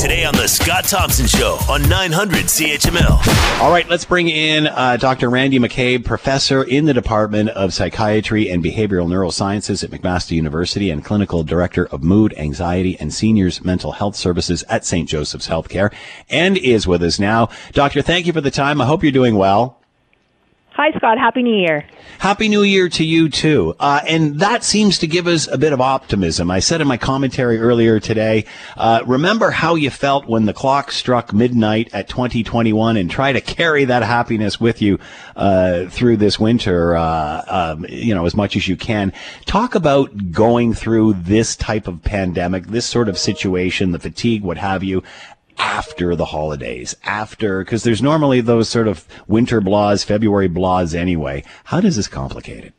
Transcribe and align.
Today 0.00 0.24
on 0.24 0.34
The 0.34 0.48
Scott 0.48 0.84
Thompson 0.84 1.26
Show 1.26 1.58
on 1.68 1.86
900 1.86 2.46
CHML. 2.46 3.60
All 3.60 3.70
right, 3.70 3.86
let's 3.86 4.06
bring 4.06 4.30
in 4.30 4.66
uh, 4.66 4.96
Dr. 4.96 5.28
Randi 5.28 5.58
McCabe, 5.58 6.06
professor 6.06 6.62
in 6.62 6.86
the 6.86 6.94
Department 6.94 7.50
of 7.50 7.74
Psychiatry 7.74 8.48
and 8.50 8.64
Behavioral 8.64 9.08
Neurosciences 9.08 9.84
at 9.84 9.90
McMaster 9.90 10.30
University 10.30 10.88
and 10.88 11.04
clinical 11.04 11.44
director 11.44 11.84
of 11.88 12.02
mood, 12.02 12.32
anxiety, 12.38 12.98
and 12.98 13.12
seniors 13.12 13.62
mental 13.62 13.92
health 13.92 14.16
services 14.16 14.64
at 14.70 14.86
St. 14.86 15.06
Joseph's 15.06 15.48
Healthcare, 15.48 15.92
and 16.30 16.56
is 16.56 16.86
with 16.86 17.02
us 17.02 17.18
now. 17.18 17.50
Doctor, 17.72 18.00
thank 18.00 18.24
you 18.24 18.32
for 18.32 18.40
the 18.40 18.50
time. 18.50 18.80
I 18.80 18.86
hope 18.86 19.02
you're 19.02 19.12
doing 19.12 19.34
well. 19.34 19.79
Hi, 20.80 20.92
Scott. 20.92 21.18
Happy 21.18 21.42
New 21.42 21.56
Year. 21.60 21.84
Happy 22.20 22.48
New 22.48 22.62
Year 22.62 22.88
to 22.88 23.04
you 23.04 23.28
too. 23.28 23.76
Uh, 23.78 24.00
and 24.08 24.40
that 24.40 24.64
seems 24.64 24.98
to 25.00 25.06
give 25.06 25.26
us 25.26 25.46
a 25.46 25.58
bit 25.58 25.74
of 25.74 25.80
optimism. 25.82 26.50
I 26.50 26.60
said 26.60 26.80
in 26.80 26.88
my 26.88 26.96
commentary 26.96 27.58
earlier 27.58 28.00
today, 28.00 28.46
uh, 28.78 29.02
remember 29.04 29.50
how 29.50 29.74
you 29.74 29.90
felt 29.90 30.24
when 30.24 30.46
the 30.46 30.54
clock 30.54 30.90
struck 30.90 31.34
midnight 31.34 31.90
at 31.92 32.08
2021 32.08 32.96
and 32.96 33.10
try 33.10 33.30
to 33.30 33.42
carry 33.42 33.84
that 33.84 34.02
happiness 34.02 34.58
with 34.58 34.80
you, 34.80 34.98
uh, 35.36 35.84
through 35.90 36.16
this 36.16 36.40
winter, 36.40 36.96
uh, 36.96 37.42
um, 37.46 37.84
you 37.90 38.14
know, 38.14 38.24
as 38.24 38.34
much 38.34 38.56
as 38.56 38.66
you 38.66 38.74
can. 38.78 39.12
Talk 39.44 39.74
about 39.74 40.32
going 40.32 40.72
through 40.72 41.12
this 41.12 41.56
type 41.56 41.88
of 41.88 42.02
pandemic, 42.02 42.68
this 42.68 42.86
sort 42.86 43.10
of 43.10 43.18
situation, 43.18 43.92
the 43.92 43.98
fatigue, 43.98 44.40
what 44.40 44.56
have 44.56 44.82
you, 44.82 45.02
after 45.60 46.16
the 46.16 46.24
holidays, 46.24 46.96
after, 47.04 47.62
because 47.62 47.84
there's 47.84 48.02
normally 48.02 48.40
those 48.40 48.68
sort 48.68 48.88
of 48.88 49.06
winter 49.28 49.60
blahs, 49.60 50.04
February 50.04 50.48
blahs 50.48 50.94
anyway. 50.94 51.44
How 51.64 51.80
does 51.80 51.96
this 51.96 52.08
complicate 52.08 52.64
it? 52.64 52.74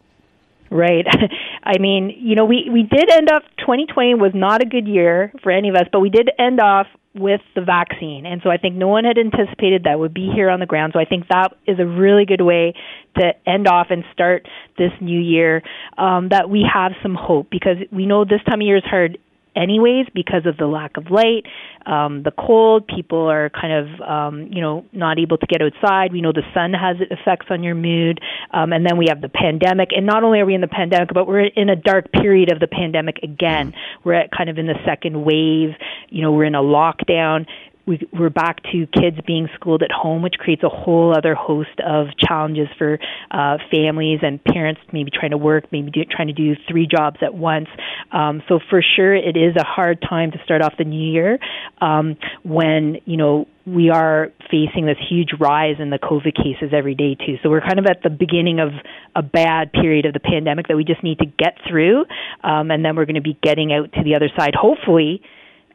Right. 0.71 1.05
I 1.63 1.77
mean, 1.77 2.11
you 2.17 2.35
know, 2.35 2.45
we, 2.45 2.69
we 2.71 2.83
did 2.83 3.09
end 3.09 3.29
up, 3.31 3.43
2020 3.59 4.15
was 4.15 4.31
not 4.33 4.63
a 4.63 4.65
good 4.65 4.87
year 4.87 5.31
for 5.43 5.51
any 5.51 5.69
of 5.69 5.75
us, 5.75 5.87
but 5.91 5.99
we 5.99 6.09
did 6.09 6.31
end 6.39 6.59
off 6.59 6.87
with 7.13 7.41
the 7.55 7.61
vaccine. 7.61 8.25
And 8.25 8.41
so 8.41 8.49
I 8.49 8.57
think 8.57 8.75
no 8.75 8.87
one 8.87 9.03
had 9.03 9.17
anticipated 9.17 9.83
that 9.83 9.99
would 9.99 10.13
be 10.13 10.31
here 10.33 10.49
on 10.49 10.59
the 10.59 10.65
ground. 10.65 10.93
So 10.93 10.99
I 10.99 11.05
think 11.05 11.27
that 11.27 11.53
is 11.67 11.77
a 11.77 11.85
really 11.85 12.25
good 12.25 12.41
way 12.41 12.73
to 13.17 13.33
end 13.45 13.67
off 13.67 13.87
and 13.89 14.03
start 14.13 14.47
this 14.77 14.91
new 15.01 15.19
year, 15.19 15.61
um, 15.97 16.29
that 16.29 16.49
we 16.49 16.65
have 16.73 16.93
some 17.03 17.15
hope 17.15 17.49
because 17.51 17.77
we 17.91 18.05
know 18.05 18.23
this 18.23 18.41
time 18.49 18.61
of 18.61 18.65
year 18.65 18.77
is 18.77 18.83
hard 18.85 19.19
anyways 19.55 20.07
because 20.13 20.45
of 20.45 20.57
the 20.57 20.65
lack 20.65 20.97
of 20.97 21.11
light, 21.11 21.45
um, 21.85 22.23
the 22.23 22.31
cold. 22.31 22.87
People 22.87 23.29
are 23.29 23.49
kind 23.49 23.73
of, 23.73 24.01
um, 24.01 24.47
you 24.51 24.61
know, 24.61 24.85
not 24.91 25.19
able 25.19 25.37
to 25.37 25.45
get 25.45 25.61
outside. 25.61 26.11
We 26.11 26.21
know 26.21 26.31
the 26.31 26.43
sun 26.53 26.73
has 26.73 26.97
effects 27.09 27.47
on 27.49 27.63
your 27.63 27.75
mood. 27.75 28.19
Um, 28.53 28.73
and 28.73 28.85
then 28.85 28.97
we 28.97 29.07
have 29.09 29.21
the 29.21 29.29
pandemic. 29.29 29.89
And 29.95 30.05
not 30.05 30.23
only 30.23 30.39
are 30.39 30.45
we 30.45 30.55
in 30.55 30.61
the 30.61 30.67
pandemic, 30.67 31.09
but 31.13 31.27
we're 31.27 31.45
in 31.45 31.69
a 31.69 31.75
dark 31.75 32.11
period 32.11 32.51
of 32.51 32.59
the 32.59 32.67
pandemic 32.67 33.19
again. 33.23 33.73
We're 34.03 34.13
at 34.13 34.31
kind 34.31 34.49
of 34.49 34.57
in 34.57 34.67
the 34.67 34.79
second 34.85 35.23
wave. 35.23 35.75
You 36.09 36.21
know, 36.21 36.31
we're 36.31 36.45
in 36.45 36.55
a 36.55 36.61
lockdown 36.61 37.45
we, 37.85 38.07
we're 38.13 38.29
back 38.29 38.61
to 38.71 38.87
kids 38.87 39.17
being 39.25 39.47
schooled 39.55 39.83
at 39.83 39.91
home, 39.91 40.21
which 40.21 40.35
creates 40.35 40.63
a 40.63 40.69
whole 40.69 41.15
other 41.15 41.35
host 41.35 41.79
of 41.85 42.07
challenges 42.17 42.67
for 42.77 42.99
uh, 43.31 43.57
families 43.71 44.19
and 44.21 44.43
parents, 44.43 44.81
maybe 44.93 45.11
trying 45.11 45.31
to 45.31 45.37
work, 45.37 45.65
maybe 45.71 45.91
do, 45.91 46.01
trying 46.05 46.27
to 46.27 46.33
do 46.33 46.53
three 46.69 46.87
jobs 46.87 47.17
at 47.21 47.33
once. 47.33 47.67
Um, 48.11 48.43
so 48.47 48.59
for 48.69 48.81
sure, 48.95 49.15
it 49.15 49.37
is 49.37 49.55
a 49.57 49.63
hard 49.63 50.01
time 50.01 50.31
to 50.31 50.37
start 50.43 50.61
off 50.61 50.73
the 50.77 50.83
new 50.83 51.11
year 51.11 51.39
um, 51.79 52.17
when 52.43 52.97
you 53.05 53.17
know 53.17 53.47
we 53.65 53.89
are 53.89 54.29
facing 54.49 54.85
this 54.85 54.97
huge 55.09 55.29
rise 55.39 55.75
in 55.79 55.89
the 55.91 55.99
COVID 55.99 56.35
cases 56.35 56.73
every 56.73 56.95
day 56.95 57.15
too. 57.15 57.37
So 57.43 57.49
we're 57.49 57.61
kind 57.61 57.79
of 57.79 57.85
at 57.85 58.01
the 58.03 58.09
beginning 58.09 58.59
of 58.59 58.69
a 59.15 59.21
bad 59.21 59.71
period 59.71 60.05
of 60.05 60.13
the 60.13 60.19
pandemic 60.19 60.67
that 60.67 60.75
we 60.75 60.83
just 60.83 61.03
need 61.03 61.19
to 61.19 61.25
get 61.25 61.57
through, 61.67 62.05
um, 62.43 62.71
and 62.71 62.83
then 62.83 62.95
we're 62.95 63.05
going 63.05 63.15
to 63.15 63.21
be 63.21 63.37
getting 63.41 63.71
out 63.73 63.91
to 63.93 64.03
the 64.03 64.15
other 64.15 64.29
side, 64.37 64.53
hopefully 64.55 65.21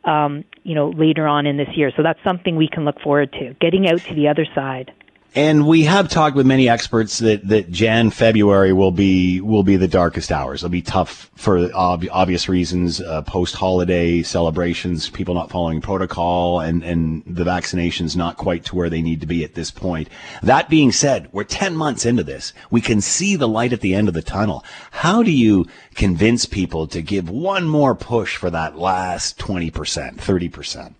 um, 0.07 0.45
you 0.63 0.75
know, 0.75 0.91
later 0.91 1.27
on 1.27 1.47
in 1.47 1.57
this 1.57 1.69
year. 1.75 1.91
So 1.97 2.03
that's 2.03 2.23
something 2.25 2.57
we 2.57 2.69
can 2.69 2.85
look 2.85 3.01
forward 3.01 3.33
to, 3.33 3.55
getting 3.61 3.89
out 3.89 4.05
to 4.05 4.15
the 4.15 4.29
other 4.29 4.47
side. 4.55 4.93
And 5.37 5.67
we 5.67 5.83
have 5.83 6.09
talked 6.09 6.35
with 6.35 6.47
many 6.47 6.67
experts 6.67 7.19
that, 7.19 7.47
that 7.49 7.71
Jan, 7.71 8.09
February 8.09 8.73
will 8.73 8.91
be, 8.91 9.43
will 9.43 9.63
be 9.63 9.77
the 9.77 9.87
darkest 9.87 10.33
hours. 10.33 10.61
It'll 10.61 10.71
be 10.71 10.81
tough 10.81 11.31
for 11.35 11.71
ob- 11.75 12.07
obvious 12.11 12.49
reasons, 12.49 13.03
uh, 13.03 13.21
post-holiday 13.21 14.23
celebrations, 14.23 15.11
people 15.11 15.35
not 15.35 15.51
following 15.51 15.83
protocol 15.83 16.61
and, 16.61 16.83
and 16.83 17.23
the 17.27 17.45
vaccinations 17.45 18.17
not 18.17 18.39
quite 18.39 18.65
to 18.65 18.77
where 18.77 18.89
they 18.89 19.03
need 19.03 19.21
to 19.21 19.27
be 19.27 19.45
at 19.45 19.53
this 19.53 19.71
point. 19.71 20.09
That 20.43 20.71
being 20.71 20.91
said, 20.91 21.29
we're 21.33 21.45
10 21.45 21.77
months 21.77 22.07
into 22.07 22.23
this. 22.23 22.55
We 22.71 22.81
can 22.81 23.03
see 23.03 23.37
the 23.37 23.47
light 23.47 23.75
at 23.75 23.83
the 23.83 23.95
end 23.95 24.09
of 24.09 24.15
the 24.15 24.23
tunnel. 24.23 24.65
How 24.91 25.23
do 25.23 25.31
you 25.31 25.67
convince 25.95 26.47
people 26.47 26.87
to 26.87 27.03
give 27.03 27.29
one 27.29 27.69
more 27.69 27.95
push 27.95 28.39
for 28.39 28.49
that 28.49 28.79
last 28.79 29.39
20%, 29.39 29.71
30%? 30.17 30.95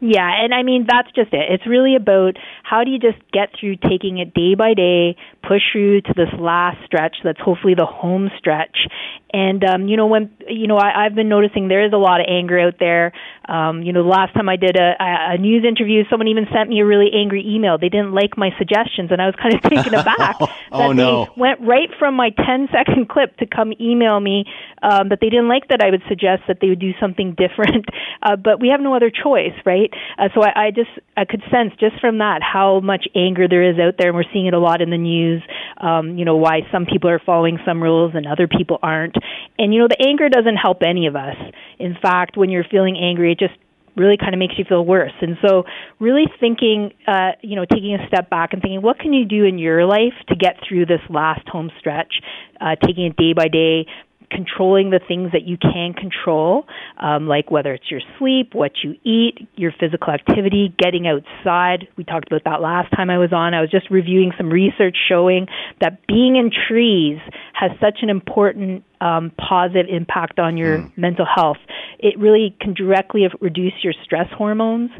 Yeah, 0.00 0.30
and 0.44 0.54
I 0.54 0.62
mean 0.62 0.86
that's 0.88 1.08
just 1.14 1.32
it. 1.32 1.50
It's 1.50 1.66
really 1.66 1.96
about 1.96 2.36
how 2.62 2.84
do 2.84 2.90
you 2.90 3.00
just 3.00 3.18
get 3.32 3.50
through 3.58 3.76
taking 3.76 4.18
it 4.18 4.32
day 4.32 4.54
by 4.54 4.74
day, 4.74 5.16
push 5.42 5.62
through 5.72 6.02
to 6.02 6.14
this 6.14 6.28
last 6.38 6.78
stretch 6.86 7.16
that's 7.24 7.40
hopefully 7.40 7.74
the 7.74 7.86
home 7.86 8.30
stretch. 8.38 8.78
And 9.32 9.62
um, 9.64 9.88
you 9.88 9.96
know 9.96 10.06
when 10.06 10.30
you 10.46 10.68
know 10.68 10.76
I, 10.76 11.04
I've 11.04 11.16
been 11.16 11.28
noticing 11.28 11.66
there 11.66 11.84
is 11.84 11.92
a 11.92 11.98
lot 11.98 12.20
of 12.20 12.26
anger 12.30 12.60
out 12.60 12.74
there. 12.78 13.12
Um, 13.48 13.82
you 13.82 13.92
know 13.92 14.04
the 14.04 14.08
last 14.08 14.34
time 14.34 14.48
I 14.48 14.54
did 14.54 14.76
a, 14.76 14.94
a 15.00 15.36
news 15.36 15.64
interview, 15.66 16.04
someone 16.08 16.28
even 16.28 16.46
sent 16.54 16.70
me 16.70 16.80
a 16.80 16.86
really 16.86 17.10
angry 17.12 17.42
email. 17.44 17.76
They 17.76 17.88
didn't 17.88 18.12
like 18.12 18.38
my 18.38 18.50
suggestions, 18.56 19.10
and 19.10 19.20
I 19.20 19.26
was 19.26 19.34
kind 19.34 19.54
of 19.54 19.62
taken 19.68 19.94
aback 19.94 20.36
oh, 20.40 20.48
that 20.78 20.94
no. 20.94 21.24
they 21.24 21.40
went 21.40 21.60
right 21.60 21.90
from 21.98 22.14
my 22.14 22.30
10 22.30 22.68
second 22.70 23.08
clip 23.12 23.36
to 23.38 23.46
come 23.46 23.72
email 23.80 24.20
me 24.20 24.44
um, 24.82 25.08
that 25.08 25.18
they 25.20 25.28
didn't 25.28 25.48
like 25.48 25.68
that 25.68 25.82
I 25.82 25.90
would 25.90 26.02
suggest 26.08 26.42
that 26.46 26.58
they 26.60 26.68
would 26.68 26.78
do 26.78 26.92
something 27.00 27.34
different. 27.34 27.86
Uh, 28.22 28.36
but 28.36 28.60
we 28.60 28.68
have 28.68 28.80
no 28.80 28.94
other 28.94 29.10
choice, 29.10 29.54
right? 29.64 29.87
Uh, 30.18 30.28
so 30.34 30.42
I, 30.42 30.66
I 30.66 30.70
just 30.70 30.90
I 31.16 31.24
could 31.24 31.42
sense 31.50 31.72
just 31.78 32.00
from 32.00 32.18
that 32.18 32.40
how 32.42 32.80
much 32.80 33.06
anger 33.14 33.48
there 33.48 33.62
is 33.62 33.78
out 33.78 33.94
there, 33.98 34.08
and 34.08 34.16
we're 34.16 34.30
seeing 34.32 34.46
it 34.46 34.54
a 34.54 34.58
lot 34.58 34.80
in 34.80 34.90
the 34.90 34.98
news. 34.98 35.42
Um, 35.78 36.18
you 36.18 36.24
know 36.24 36.36
why 36.36 36.60
some 36.72 36.86
people 36.86 37.10
are 37.10 37.20
following 37.24 37.58
some 37.64 37.82
rules 37.82 38.12
and 38.14 38.26
other 38.26 38.48
people 38.48 38.78
aren't, 38.82 39.16
and 39.58 39.72
you 39.72 39.80
know 39.80 39.88
the 39.88 40.04
anger 40.06 40.28
doesn't 40.28 40.56
help 40.56 40.82
any 40.82 41.06
of 41.06 41.16
us. 41.16 41.36
In 41.78 41.96
fact, 42.00 42.36
when 42.36 42.50
you're 42.50 42.66
feeling 42.70 42.98
angry, 42.98 43.32
it 43.32 43.38
just 43.38 43.54
really 43.98 44.16
kind 44.16 44.32
of 44.32 44.38
makes 44.38 44.54
you 44.56 44.64
feel 44.64 44.84
worse. 44.84 45.12
And 45.20 45.36
so, 45.44 45.64
really 45.98 46.24
thinking, 46.40 46.92
uh, 47.06 47.32
you 47.42 47.56
know, 47.56 47.64
taking 47.64 47.94
a 47.94 48.06
step 48.06 48.30
back 48.30 48.52
and 48.52 48.62
thinking, 48.62 48.80
what 48.80 48.98
can 48.98 49.12
you 49.12 49.24
do 49.24 49.44
in 49.44 49.58
your 49.58 49.84
life 49.84 50.14
to 50.28 50.36
get 50.36 50.56
through 50.66 50.86
this 50.86 51.00
last 51.10 51.46
home 51.48 51.70
stretch? 51.78 52.14
Uh, 52.60 52.76
taking 52.84 53.06
it 53.06 53.16
day 53.16 53.32
by 53.34 53.48
day, 53.48 53.86
controlling 54.30 54.90
the 54.90 55.00
things 55.06 55.32
that 55.32 55.42
you 55.42 55.56
can 55.56 55.94
control, 55.94 56.66
um, 56.98 57.26
like 57.26 57.50
whether 57.50 57.72
it's 57.74 57.90
your 57.90 58.00
sleep, 58.18 58.54
what 58.54 58.72
you 58.82 58.94
eat, 59.04 59.48
your 59.56 59.72
physical 59.78 60.12
activity, 60.12 60.74
getting 60.78 61.06
outside. 61.06 61.88
We 61.96 62.04
talked 62.04 62.30
about 62.30 62.44
that 62.44 62.60
last 62.60 62.90
time 62.94 63.10
I 63.10 63.18
was 63.18 63.32
on. 63.32 63.54
I 63.54 63.60
was 63.60 63.70
just 63.70 63.90
reviewing 63.90 64.32
some 64.36 64.50
research 64.50 64.96
showing 65.08 65.46
that 65.80 66.06
being 66.06 66.36
in 66.36 66.50
trees 66.68 67.18
has 67.52 67.70
such 67.80 67.98
an 68.02 68.10
important 68.10 68.84
um, 69.00 69.32
positive 69.38 69.86
impact 69.88 70.38
on 70.38 70.56
your 70.56 70.78
mm. 70.78 70.98
mental 70.98 71.26
health. 71.26 71.58
It 71.98 72.18
really 72.18 72.56
can 72.60 72.74
directly 72.74 73.26
reduce 73.40 73.74
your 73.82 73.94
stress 74.04 74.28
hormones. 74.36 74.90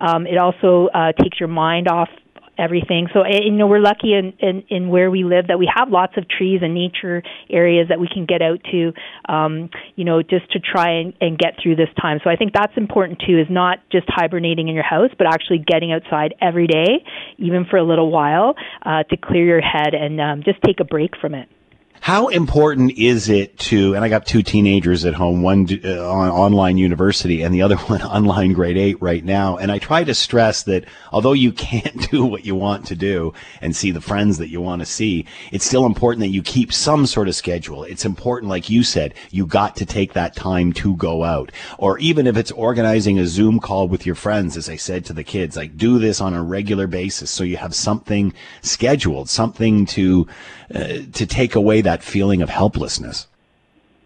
Um, 0.00 0.26
it 0.26 0.38
also 0.38 0.88
uh, 0.94 1.12
takes 1.12 1.38
your 1.40 1.48
mind 1.48 1.88
off 1.88 2.08
everything. 2.58 3.08
So 3.14 3.22
eh, 3.22 3.40
you 3.44 3.52
know 3.52 3.66
we're 3.66 3.80
lucky 3.80 4.14
in, 4.14 4.34
in 4.40 4.64
in 4.68 4.88
where 4.88 5.10
we 5.10 5.24
live 5.24 5.46
that 5.48 5.58
we 5.58 5.70
have 5.74 5.90
lots 5.90 6.14
of 6.16 6.28
trees 6.28 6.60
and 6.62 6.74
nature 6.74 7.22
areas 7.48 7.88
that 7.88 8.00
we 8.00 8.08
can 8.08 8.26
get 8.26 8.42
out 8.42 8.60
to, 8.72 8.92
um, 9.28 9.70
you 9.96 10.04
know, 10.04 10.22
just 10.22 10.50
to 10.52 10.58
try 10.60 11.00
and, 11.00 11.14
and 11.20 11.38
get 11.38 11.54
through 11.62 11.76
this 11.76 11.88
time. 12.00 12.18
So 12.24 12.30
I 12.30 12.36
think 12.36 12.52
that's 12.52 12.76
important 12.76 13.22
too. 13.26 13.38
Is 13.38 13.46
not 13.50 13.78
just 13.90 14.06
hibernating 14.08 14.68
in 14.68 14.74
your 14.74 14.84
house, 14.84 15.10
but 15.16 15.26
actually 15.26 15.58
getting 15.58 15.92
outside 15.92 16.34
every 16.40 16.66
day, 16.66 17.04
even 17.38 17.64
for 17.64 17.76
a 17.76 17.84
little 17.84 18.10
while, 18.10 18.54
uh, 18.84 19.04
to 19.04 19.16
clear 19.16 19.44
your 19.44 19.60
head 19.60 19.94
and 19.94 20.20
um, 20.20 20.42
just 20.44 20.58
take 20.62 20.80
a 20.80 20.84
break 20.84 21.12
from 21.20 21.34
it. 21.34 21.48
How 22.00 22.28
important 22.28 22.92
is 22.92 23.28
it 23.28 23.58
to, 23.58 23.94
and 23.94 24.04
I 24.04 24.08
got 24.08 24.26
two 24.26 24.42
teenagers 24.42 25.04
at 25.04 25.14
home, 25.14 25.42
one 25.42 25.68
uh, 25.84 26.10
on 26.10 26.30
online 26.30 26.78
university 26.78 27.42
and 27.42 27.54
the 27.54 27.62
other 27.62 27.76
one 27.88 28.02
online 28.02 28.52
grade 28.52 28.76
eight 28.76 29.00
right 29.02 29.24
now. 29.24 29.56
And 29.56 29.70
I 29.72 29.78
try 29.78 30.04
to 30.04 30.14
stress 30.14 30.62
that 30.64 30.84
although 31.12 31.32
you 31.32 31.52
can't 31.52 32.10
do 32.10 32.24
what 32.24 32.44
you 32.44 32.54
want 32.54 32.86
to 32.86 32.96
do 32.96 33.34
and 33.60 33.74
see 33.74 33.90
the 33.90 34.00
friends 34.00 34.38
that 34.38 34.48
you 34.48 34.60
want 34.60 34.80
to 34.80 34.86
see, 34.86 35.26
it's 35.52 35.64
still 35.64 35.86
important 35.86 36.20
that 36.20 36.28
you 36.28 36.42
keep 36.42 36.72
some 36.72 37.06
sort 37.06 37.28
of 37.28 37.34
schedule. 37.34 37.84
It's 37.84 38.04
important, 38.04 38.50
like 38.50 38.70
you 38.70 38.82
said, 38.82 39.14
you 39.30 39.46
got 39.46 39.76
to 39.76 39.86
take 39.86 40.12
that 40.12 40.36
time 40.36 40.72
to 40.74 40.96
go 40.96 41.24
out. 41.24 41.52
Or 41.78 41.98
even 41.98 42.26
if 42.26 42.36
it's 42.36 42.52
organizing 42.52 43.18
a 43.18 43.26
Zoom 43.26 43.60
call 43.60 43.88
with 43.88 44.06
your 44.06 44.14
friends, 44.14 44.56
as 44.56 44.68
I 44.68 44.76
said 44.76 45.04
to 45.06 45.12
the 45.12 45.24
kids, 45.24 45.56
like 45.56 45.76
do 45.76 45.98
this 45.98 46.20
on 46.20 46.34
a 46.34 46.42
regular 46.42 46.86
basis 46.86 47.30
so 47.30 47.44
you 47.44 47.56
have 47.56 47.74
something 47.74 48.32
scheduled, 48.62 49.28
something 49.28 49.86
to, 49.86 50.26
uh, 50.74 50.98
to 51.12 51.26
take 51.26 51.54
away 51.54 51.82
that 51.88 52.02
feeling 52.02 52.42
of 52.42 52.50
helplessness. 52.50 53.28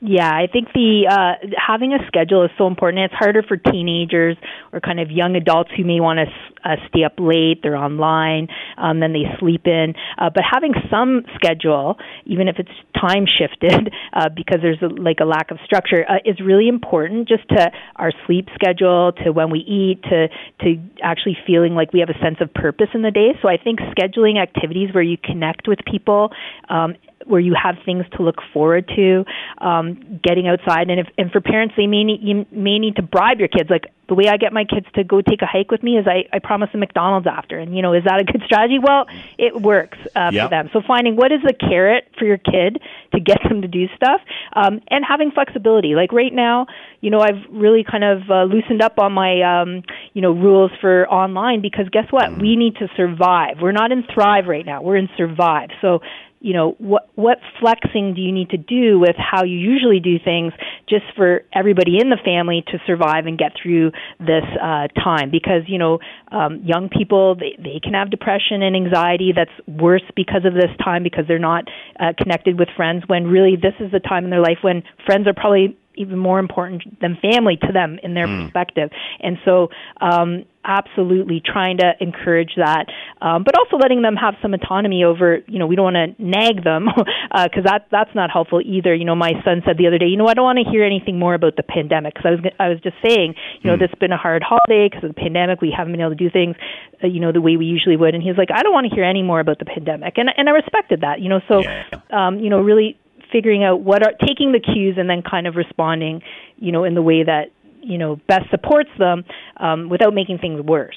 Yeah, 0.04 0.28
I 0.28 0.48
think 0.52 0.66
the 0.74 1.06
uh, 1.06 1.46
having 1.56 1.92
a 1.94 2.04
schedule 2.08 2.44
is 2.44 2.50
so 2.58 2.66
important. 2.66 3.04
It's 3.04 3.14
harder 3.14 3.40
for 3.40 3.56
teenagers 3.56 4.36
or 4.72 4.80
kind 4.80 4.98
of 4.98 5.12
young 5.12 5.36
adults 5.36 5.70
who 5.76 5.84
may 5.84 6.00
want 6.00 6.18
to 6.18 6.68
uh, 6.68 6.74
stay 6.88 7.04
up 7.04 7.14
late. 7.18 7.60
They're 7.62 7.76
online, 7.76 8.48
um, 8.78 8.98
then 8.98 9.12
they 9.12 9.22
sleep 9.38 9.62
in. 9.68 9.94
Uh, 10.18 10.28
but 10.34 10.42
having 10.42 10.74
some 10.90 11.22
schedule, 11.36 11.98
even 12.26 12.48
if 12.48 12.56
it's 12.58 12.74
time 13.00 13.26
shifted, 13.30 13.94
uh, 14.12 14.28
because 14.34 14.58
there's 14.60 14.82
a, 14.82 14.88
like 14.88 15.18
a 15.20 15.24
lack 15.24 15.52
of 15.52 15.58
structure, 15.64 16.04
uh, 16.10 16.18
is 16.24 16.40
really 16.40 16.66
important. 16.66 17.28
Just 17.28 17.48
to 17.50 17.70
our 17.94 18.10
sleep 18.26 18.48
schedule, 18.56 19.12
to 19.22 19.30
when 19.30 19.50
we 19.52 19.60
eat, 19.60 20.02
to 20.10 20.26
to 20.66 20.82
actually 21.00 21.36
feeling 21.46 21.76
like 21.76 21.92
we 21.92 22.00
have 22.00 22.10
a 22.10 22.18
sense 22.18 22.38
of 22.40 22.52
purpose 22.54 22.88
in 22.92 23.02
the 23.02 23.12
day. 23.12 23.38
So 23.40 23.46
I 23.48 23.56
think 23.56 23.78
scheduling 23.94 24.42
activities 24.42 24.92
where 24.92 25.04
you 25.04 25.16
connect 25.16 25.68
with 25.68 25.78
people. 25.86 26.32
Um, 26.68 26.96
where 27.26 27.40
you 27.40 27.54
have 27.60 27.76
things 27.84 28.04
to 28.16 28.22
look 28.22 28.36
forward 28.52 28.90
to, 28.96 29.24
um, 29.62 30.20
getting 30.24 30.48
outside, 30.48 30.90
and 30.90 30.98
if 30.98 31.06
and 31.16 31.30
for 31.30 31.40
parents, 31.40 31.74
they 31.76 31.86
may 31.86 32.02
need 32.02 32.20
you 32.20 32.44
may 32.50 32.78
need 32.78 32.96
to 32.96 33.02
bribe 33.02 33.38
your 33.38 33.48
kids. 33.48 33.70
Like 33.70 33.86
the 34.08 34.14
way 34.14 34.24
I 34.28 34.36
get 34.36 34.52
my 34.52 34.64
kids 34.64 34.86
to 34.96 35.04
go 35.04 35.22
take 35.22 35.40
a 35.40 35.46
hike 35.46 35.70
with 35.70 35.84
me 35.84 35.96
is 35.96 36.06
I 36.06 36.24
I 36.34 36.40
promise 36.40 36.70
them 36.72 36.80
McDonald's 36.80 37.28
after, 37.28 37.58
and 37.58 37.74
you 37.74 37.80
know 37.80 37.94
is 37.94 38.02
that 38.04 38.20
a 38.20 38.24
good 38.24 38.42
strategy? 38.44 38.78
Well, 38.82 39.06
it 39.38 39.54
works 39.54 39.98
uh, 40.16 40.30
yep. 40.32 40.46
for 40.46 40.50
them. 40.50 40.70
So 40.72 40.82
finding 40.84 41.14
what 41.14 41.30
is 41.30 41.40
the 41.46 41.54
carrot 41.54 42.10
for 42.18 42.24
your 42.24 42.38
kid 42.38 42.82
to 43.14 43.20
get 43.20 43.38
them 43.48 43.62
to 43.62 43.68
do 43.68 43.86
stuff, 43.94 44.20
um, 44.54 44.80
and 44.88 45.04
having 45.08 45.30
flexibility. 45.30 45.94
Like 45.94 46.12
right 46.12 46.32
now, 46.32 46.66
you 47.00 47.10
know 47.10 47.20
I've 47.20 47.46
really 47.50 47.84
kind 47.88 48.02
of 48.02 48.28
uh, 48.28 48.42
loosened 48.44 48.82
up 48.82 48.98
on 48.98 49.12
my 49.12 49.42
um, 49.42 49.84
you 50.12 50.22
know 50.22 50.32
rules 50.32 50.72
for 50.80 51.08
online 51.08 51.62
because 51.62 51.88
guess 51.90 52.10
what? 52.10 52.30
Mm. 52.30 52.42
We 52.42 52.56
need 52.56 52.76
to 52.76 52.88
survive. 52.96 53.58
We're 53.62 53.70
not 53.70 53.92
in 53.92 54.02
thrive 54.12 54.46
right 54.48 54.66
now. 54.66 54.82
We're 54.82 54.96
in 54.96 55.08
survive. 55.16 55.70
So 55.80 56.00
you 56.42 56.52
know 56.52 56.74
what 56.78 57.08
what 57.14 57.38
flexing 57.60 58.14
do 58.14 58.20
you 58.20 58.32
need 58.32 58.50
to 58.50 58.56
do 58.56 58.98
with 58.98 59.14
how 59.16 59.44
you 59.44 59.56
usually 59.56 60.00
do 60.00 60.18
things 60.18 60.52
just 60.88 61.04
for 61.16 61.42
everybody 61.54 61.98
in 62.00 62.10
the 62.10 62.18
family 62.24 62.64
to 62.66 62.78
survive 62.84 63.26
and 63.26 63.38
get 63.38 63.52
through 63.60 63.92
this 64.18 64.44
uh, 64.60 64.88
time 65.00 65.30
because 65.30 65.62
you 65.66 65.78
know 65.78 66.00
um, 66.32 66.60
young 66.64 66.88
people 66.88 67.36
they, 67.36 67.56
they 67.58 67.80
can 67.82 67.94
have 67.94 68.10
depression 68.10 68.60
and 68.62 68.74
anxiety 68.74 69.32
that's 69.34 69.54
worse 69.68 70.02
because 70.16 70.44
of 70.44 70.52
this 70.54 70.70
time 70.82 71.02
because 71.02 71.24
they're 71.28 71.38
not 71.38 71.64
uh, 72.00 72.12
connected 72.18 72.58
with 72.58 72.68
friends 72.76 73.04
when 73.06 73.24
really 73.24 73.56
this 73.56 73.74
is 73.78 73.90
the 73.92 74.00
time 74.00 74.24
in 74.24 74.30
their 74.30 74.42
life 74.42 74.58
when 74.62 74.82
friends 75.06 75.26
are 75.28 75.34
probably 75.34 75.78
even 75.94 76.18
more 76.18 76.38
important 76.38 76.82
than 77.00 77.16
family 77.20 77.56
to 77.56 77.72
them 77.72 77.98
in 78.02 78.14
their 78.14 78.26
mm. 78.26 78.44
perspective. 78.44 78.90
And 79.20 79.36
so, 79.44 79.68
um, 80.00 80.44
absolutely 80.64 81.42
trying 81.44 81.78
to 81.78 81.92
encourage 82.00 82.52
that, 82.56 82.86
um, 83.20 83.44
but 83.44 83.58
also 83.58 83.76
letting 83.76 84.02
them 84.02 84.16
have 84.16 84.34
some 84.40 84.54
autonomy 84.54 85.04
over. 85.04 85.38
You 85.46 85.58
know, 85.58 85.66
we 85.66 85.76
don't 85.76 85.92
want 85.92 86.16
to 86.16 86.22
nag 86.22 86.64
them 86.64 86.86
because 86.86 87.64
uh, 87.66 87.70
that 87.70 87.86
that's 87.90 88.14
not 88.14 88.30
helpful 88.30 88.60
either. 88.64 88.94
You 88.94 89.04
know, 89.04 89.14
my 89.14 89.32
son 89.44 89.62
said 89.66 89.78
the 89.78 89.86
other 89.86 89.98
day, 89.98 90.06
you 90.06 90.16
know, 90.16 90.26
I 90.26 90.34
don't 90.34 90.44
want 90.44 90.58
to 90.64 90.70
hear 90.70 90.84
anything 90.84 91.18
more 91.18 91.34
about 91.34 91.56
the 91.56 91.62
pandemic 91.62 92.14
because 92.14 92.26
I 92.26 92.30
was 92.30 92.40
I 92.58 92.68
was 92.68 92.80
just 92.80 92.96
saying, 93.04 93.34
you 93.62 93.70
know, 93.70 93.76
mm. 93.76 93.80
this 93.80 93.90
has 93.90 93.98
been 93.98 94.12
a 94.12 94.16
hard 94.16 94.42
holiday 94.42 94.88
because 94.88 95.04
of 95.04 95.14
the 95.14 95.20
pandemic. 95.20 95.60
We 95.60 95.74
haven't 95.76 95.92
been 95.92 96.00
able 96.00 96.10
to 96.10 96.16
do 96.16 96.30
things, 96.30 96.56
uh, 97.02 97.06
you 97.06 97.20
know, 97.20 97.32
the 97.32 97.40
way 97.40 97.56
we 97.56 97.66
usually 97.66 97.96
would. 97.96 98.14
And 98.14 98.22
he's 98.22 98.36
like, 98.36 98.50
I 98.54 98.62
don't 98.62 98.72
want 98.72 98.88
to 98.88 98.94
hear 98.94 99.04
any 99.04 99.22
more 99.22 99.40
about 99.40 99.58
the 99.58 99.66
pandemic, 99.66 100.14
and 100.16 100.30
and 100.36 100.48
I 100.48 100.52
respected 100.52 101.02
that. 101.02 101.20
You 101.20 101.28
know, 101.28 101.40
so 101.48 101.62
yeah. 101.62 102.00
um, 102.10 102.38
you 102.38 102.50
know, 102.50 102.60
really 102.60 102.98
figuring 103.32 103.64
out 103.64 103.80
what 103.80 104.02
are 104.02 104.12
taking 104.20 104.52
the 104.52 104.60
cues 104.60 104.96
and 104.98 105.08
then 105.08 105.22
kind 105.22 105.46
of 105.46 105.56
responding, 105.56 106.20
you 106.58 106.70
know, 106.70 106.84
in 106.84 106.94
the 106.94 107.02
way 107.02 107.24
that 107.24 107.50
you 107.82 107.98
know 107.98 108.16
best 108.28 108.50
supports 108.50 108.90
them 108.98 109.24
um, 109.58 109.88
without 109.88 110.14
making 110.14 110.38
things 110.38 110.60
worse. 110.62 110.96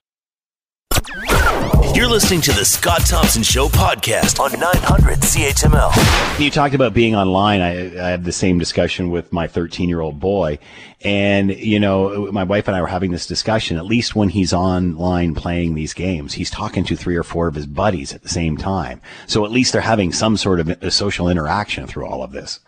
You're 1.96 2.10
listening 2.10 2.42
to 2.42 2.52
the 2.52 2.66
Scott 2.66 3.06
Thompson 3.06 3.42
Show 3.42 3.70
podcast 3.70 4.40
on 4.42 4.52
900 4.60 5.20
CHML. 5.20 6.40
You 6.40 6.52
talked 6.52 6.76
about 6.76 6.94
being 6.94 7.16
online. 7.16 7.62
I, 7.62 8.06
I 8.06 8.10
had 8.10 8.26
the 8.26 8.34
same 8.34 8.60
discussion 8.60 9.12
with 9.12 9.32
my 9.32 9.48
13 9.48 9.88
year 9.88 10.02
old 10.02 10.20
boy. 10.20 10.60
And, 11.02 11.56
you 11.56 11.80
know, 11.80 12.30
my 12.34 12.44
wife 12.44 12.68
and 12.68 12.76
I 12.76 12.82
were 12.82 12.88
having 12.88 13.12
this 13.12 13.26
discussion. 13.26 13.78
At 13.78 13.86
least 13.86 14.14
when 14.14 14.28
he's 14.28 14.52
online 14.52 15.36
playing 15.36 15.76
these 15.76 15.94
games, 15.94 16.34
he's 16.34 16.50
talking 16.50 16.84
to 16.84 16.98
three 16.98 17.16
or 17.16 17.24
four 17.24 17.48
of 17.48 17.56
his 17.56 17.66
buddies 17.66 18.14
at 18.14 18.24
the 18.24 18.30
same 18.30 18.58
time. 18.58 19.00
So 19.26 19.46
at 19.46 19.52
least 19.52 19.72
they're 19.72 19.82
having 19.82 20.12
some 20.12 20.36
sort 20.36 20.60
of 20.60 20.94
social 20.94 21.30
interaction 21.30 21.88
through 21.88 22.08
all 22.08 22.24
of 22.24 22.34
this. 22.34 22.60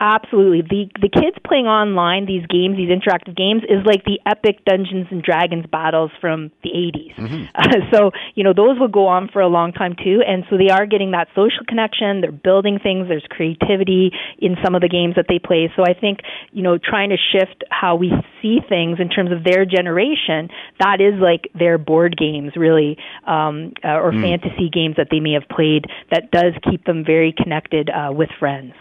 Absolutely. 0.00 0.62
The 0.62 0.88
the 0.98 1.10
kids 1.12 1.36
playing 1.44 1.66
online 1.66 2.24
these 2.24 2.46
games, 2.46 2.78
these 2.80 2.88
interactive 2.88 3.36
games, 3.36 3.62
is 3.68 3.84
like 3.84 4.02
the 4.04 4.18
epic 4.24 4.64
Dungeons 4.64 5.08
and 5.10 5.22
Dragons 5.22 5.66
battles 5.70 6.10
from 6.22 6.50
the 6.64 6.70
80s. 6.70 7.14
Mm-hmm. 7.16 7.44
Uh, 7.54 7.84
so, 7.92 8.10
you 8.34 8.42
know, 8.42 8.54
those 8.54 8.80
will 8.80 8.88
go 8.88 9.06
on 9.06 9.28
for 9.28 9.42
a 9.42 9.48
long 9.48 9.72
time 9.72 9.94
too. 10.02 10.22
And 10.26 10.44
so 10.48 10.56
they 10.56 10.70
are 10.70 10.86
getting 10.86 11.10
that 11.10 11.28
social 11.36 11.68
connection. 11.68 12.22
They're 12.22 12.32
building 12.32 12.78
things. 12.82 13.08
There's 13.08 13.26
creativity 13.28 14.12
in 14.38 14.56
some 14.64 14.74
of 14.74 14.80
the 14.80 14.88
games 14.88 15.16
that 15.16 15.26
they 15.28 15.38
play. 15.38 15.70
So 15.76 15.82
I 15.84 15.92
think, 15.92 16.20
you 16.52 16.62
know, 16.62 16.78
trying 16.78 17.10
to 17.10 17.18
shift 17.18 17.62
how 17.68 17.96
we 17.96 18.10
see 18.40 18.60
things 18.66 19.00
in 19.00 19.10
terms 19.10 19.32
of 19.32 19.44
their 19.44 19.66
generation, 19.66 20.48
that 20.80 21.02
is 21.02 21.20
like 21.20 21.52
their 21.52 21.76
board 21.76 22.16
games, 22.16 22.52
really, 22.56 22.96
um, 23.26 23.74
uh, 23.84 24.00
or 24.00 24.12
mm. 24.12 24.22
fantasy 24.22 24.70
games 24.72 24.96
that 24.96 25.08
they 25.10 25.20
may 25.20 25.32
have 25.32 25.48
played 25.54 25.84
that 26.10 26.30
does 26.30 26.54
keep 26.70 26.86
them 26.86 27.04
very 27.04 27.34
connected 27.36 27.90
uh, 27.90 28.10
with 28.10 28.30
friends. 28.38 28.72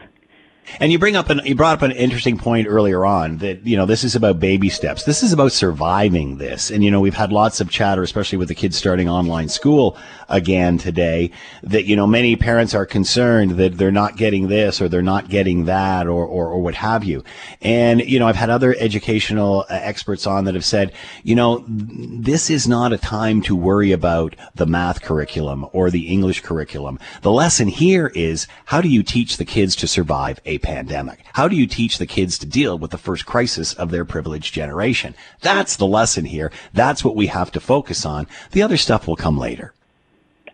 And 0.80 0.92
you 0.92 1.00
bring 1.00 1.16
up 1.16 1.30
an, 1.30 1.42
you 1.44 1.56
brought 1.56 1.77
up 1.77 1.81
an 1.81 1.92
interesting 1.92 2.38
point 2.38 2.68
earlier 2.68 3.06
on 3.06 3.38
that, 3.38 3.66
you 3.66 3.75
know, 3.75 3.86
this 3.86 4.04
is 4.04 4.16
about 4.16 4.39
baby 4.39 4.69
steps. 4.69 5.04
This 5.04 5.24
is 5.24 5.33
about 5.33 5.51
surviving 5.51 6.38
this. 6.38 6.69
And, 6.69 6.83
you 6.83 6.92
know, 6.92 7.00
we've 7.00 7.13
had 7.13 7.31
lots 7.31 7.60
of 7.60 7.69
chatter, 7.69 8.04
especially 8.04 8.38
with 8.38 8.48
the 8.48 8.56
kids 8.56 8.77
starting 8.77 9.10
online 9.10 9.50
school 9.50 9.98
again 10.30 10.77
today, 10.77 11.31
that, 11.63 11.86
you 11.86 11.95
know, 11.95 12.06
many 12.06 12.36
parents 12.36 12.75
are 12.75 12.86
concerned 12.86 13.51
that 13.51 13.77
they're 13.77 13.92
not 13.92 14.16
getting 14.16 14.48
this 14.48 14.80
or 14.80 14.88
they're 14.88 15.01
not 15.01 15.30
getting 15.30 15.66
that 15.66 16.06
or, 16.07 16.25
or, 16.25 16.50
or 16.50 16.62
what 16.62 16.75
have 16.75 17.04
you. 17.04 17.24
And, 17.62 18.01
you 18.01 18.19
know, 18.19 18.27
I've 18.27 18.36
had 18.36 18.50
other 18.50 18.75
educational 18.80 19.62
uh, 19.62 19.65
experts 19.69 20.27
on 20.27 20.45
that 20.45 20.54
have 20.54 20.65
said, 20.65 20.94
you 21.24 21.36
know, 21.36 21.65
this 21.68 22.50
is 22.50 22.68
not 22.68 22.94
a 22.94 22.98
time 22.98 23.42
to 23.44 23.56
worry 23.56 23.92
about 23.92 24.36
the 24.56 24.68
math 24.68 25.01
curriculum 25.01 25.65
or 25.74 25.89
the 25.89 26.07
English 26.07 26.42
curriculum. 26.42 27.00
The 27.22 27.31
lesson 27.31 27.68
here 27.68 28.12
is 28.13 28.48
how 28.65 28.81
do 28.81 28.88
you 28.88 29.04
teach 29.04 29.38
the 29.38 29.45
kids 29.45 29.75
to 29.77 29.88
survive 29.88 30.39
a 30.45 30.58
pandemic? 30.59 31.19
How 31.33 31.47
do 31.47 31.56
you 31.56 31.67
teach 31.67 31.97
the 31.97 32.06
kids 32.06 32.38
to 32.39 32.45
deal 32.45 32.77
with 32.77 32.91
the 32.91 32.97
first 32.97 33.25
crisis 33.25 33.73
of 33.73 33.91
their 33.91 34.06
privileged 34.06 34.53
generation? 34.53 35.15
That's 35.41 35.75
the 35.75 35.88
lesson 35.88 36.25
here. 36.25 36.51
That's 36.73 37.03
what 37.03 37.15
we 37.15 37.27
have 37.27 37.51
to 37.53 37.59
focus 37.59 38.06
on. 38.06 38.27
The 38.51 38.61
other 38.61 38.77
stuff 38.77 39.07
will 39.07 39.15
come 39.15 39.38
later. 39.38 39.73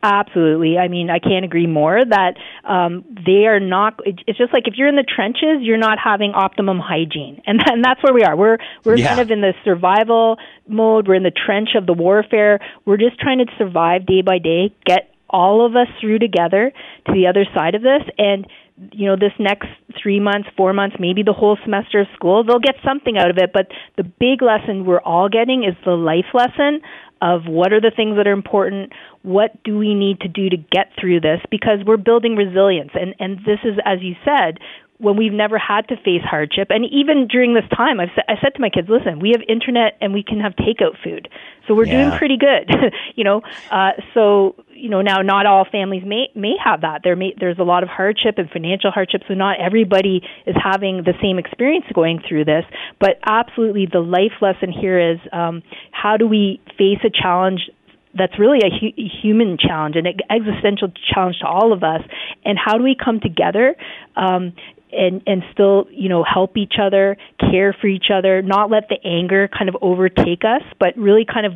Absolutely. 0.06 0.78
I 0.78 0.88
mean, 0.88 1.10
I 1.10 1.18
can't 1.18 1.44
agree 1.44 1.66
more 1.66 2.06
that 2.06 2.36
um, 2.64 3.04
they 3.26 3.48
are 3.48 3.60
not. 3.60 4.00
It's 4.06 4.38
just 4.38 4.54
like 4.54 4.68
if 4.68 4.76
you're 4.78 4.88
in 4.88 4.96
the 4.96 5.04
trenches, 5.04 5.62
you're 5.62 5.78
not 5.78 5.98
having 5.98 6.34
optimum 6.36 6.80
hygiene, 6.80 7.42
and, 7.48 7.60
and 7.66 7.84
that's 7.84 8.04
where 8.04 8.14
we 8.14 8.22
are. 8.22 8.36
We're 8.36 8.60
we're 8.84 8.98
yeah. 8.98 9.08
kind 9.08 9.22
of 9.22 9.32
in 9.32 9.42
the 9.42 9.56
survival 9.64 10.38
mode. 10.68 11.08
We're 11.08 11.16
in 11.16 11.24
the 11.24 11.32
trench 11.32 11.70
of 11.76 11.88
the 11.88 11.94
warfare. 11.94 12.60
We're 12.86 12.98
just 12.98 13.20
trying 13.20 13.40
to 13.40 13.46
survive 13.58 14.06
day 14.06 14.22
by 14.22 14.38
day, 14.38 14.76
get 14.86 15.10
all 15.28 15.66
of 15.66 15.76
us 15.76 15.88
through 16.00 16.20
together 16.20 16.72
to 17.08 17.12
the 17.12 17.26
other 17.26 17.46
side 17.56 17.74
of 17.74 17.82
this, 17.82 18.04
and 18.20 18.46
you 18.92 19.06
know 19.06 19.16
this 19.16 19.32
next 19.40 19.68
three 20.02 20.20
months 20.20 20.50
four 20.58 20.74
months 20.74 20.98
maybe 21.00 21.24
the 21.24 21.34
whole 21.34 21.58
semester 21.64 22.02
of 22.02 22.08
school 22.14 22.44
they'll 22.44 22.60
get 22.60 22.76
something 22.84 23.18
out 23.18 23.30
of 23.30 23.38
it. 23.38 23.52
But 23.54 23.68
the 23.98 24.04
big 24.04 24.42
lesson 24.42 24.86
we're 24.86 25.00
all 25.02 25.30
getting 25.30 25.64
is 25.64 25.76
the 25.86 25.92
life 25.92 26.34
lesson 26.34 26.82
of 27.22 27.46
what 27.48 27.72
are 27.72 27.80
the 27.80 27.92
things 27.96 28.18
that 28.18 28.28
are 28.28 28.34
important 28.34 28.92
what 29.24 29.52
do 29.64 29.78
we 29.78 29.96
need 29.96 30.20
to 30.20 30.28
do 30.28 30.50
to 30.50 30.58
get 30.58 30.92
through 31.00 31.22
this 31.22 31.40
because 31.50 31.80
we're 31.86 31.98
building 31.98 32.36
resilience. 32.36 32.92
And 32.94 33.16
and 33.20 33.40
this 33.40 33.60
is 33.64 33.78
as 33.86 34.00
you 34.02 34.16
said 34.26 34.60
when 34.98 35.18
we've 35.18 35.34
never 35.34 35.58
had 35.58 35.88
to 35.90 35.96
face 35.98 36.22
hardship. 36.24 36.68
And 36.70 36.86
even 36.86 37.28
during 37.28 37.54
this 37.54 37.66
time 37.76 38.00
I've 38.00 38.10
I 38.28 38.36
said 38.42 38.56
to 38.56 38.62
my 38.62 38.70
kids 38.70 38.88
listen 38.90 39.20
we 39.20 39.32
have 39.32 39.42
internet 39.48 39.98
and 40.02 40.14
we 40.14 40.24
can 40.24 40.40
have 40.40 40.54
takeout 40.54 40.96
food. 41.04 41.28
So 41.68 41.74
we're 41.74 41.86
yeah. 41.86 42.06
doing 42.06 42.18
pretty 42.18 42.38
good. 42.38 42.70
You 43.16 43.24
know 43.24 43.42
uh 43.72 43.92
so 44.14 44.56
you 44.74 44.90
know 44.90 45.02
now 45.02 45.22
not 45.22 45.46
all 45.46 45.66
families 45.70 46.04
may 46.06 46.30
may 46.36 46.56
have 46.64 46.82
that. 46.82 47.02
There 47.04 47.16
may 47.16 47.34
there's 47.40 47.60
a 47.60 47.64
lot 47.64 47.84
of 47.84 47.90
hardship 47.90 48.38
and 48.38 48.50
financial 48.50 48.92
hardship 48.92 49.22
so 49.28 49.34
not 49.34 49.60
everybody 49.60 50.22
is 50.46 50.56
having 50.62 51.04
the 51.04 51.14
same 51.22 51.40
experience 51.40 51.86
going 51.94 52.22
through 52.28 52.46
this. 52.46 52.66
But 53.00 53.20
absolutely 53.26 53.88
the 53.92 54.00
life 54.00 54.42
lesson 54.42 54.72
here 54.72 55.00
is 55.14 55.20
um 55.32 55.64
how 55.92 56.18
do 56.18 56.28
we 56.28 56.62
face 56.78 57.00
a 57.04 57.10
challenge 57.10 57.70
that's 58.18 58.40
really 58.40 58.60
a 58.60 58.70
hu- 58.70 59.10
human 59.22 59.58
challenge, 59.58 59.96
an 59.96 60.06
existential 60.30 60.92
challenge 61.14 61.38
to 61.40 61.48
all 61.48 61.74
of 61.74 61.84
us. 61.84 62.02
And 62.44 62.58
how 62.58 62.78
do 62.78 62.84
we 62.84 62.96
come 62.96 63.20
together 63.20 63.76
um, 64.16 64.54
and 64.92 65.22
and 65.28 65.44
still 65.52 65.88
you 65.92 66.10
know 66.10 66.24
help 66.24 66.58
each 66.58 66.76
other, 66.82 67.18
care 67.40 67.76
for 67.80 67.88
each 67.88 68.08
other, 68.14 68.42
not 68.42 68.70
let 68.70 68.90
the 68.90 68.98
anger 69.06 69.48
kind 69.48 69.70
of 69.70 69.76
overtake 69.82 70.44
us, 70.44 70.62
but 70.80 70.98
really 70.98 71.26
kind 71.26 71.46
of 71.46 71.54